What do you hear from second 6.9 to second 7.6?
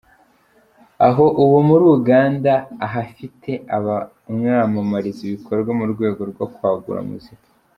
muzika.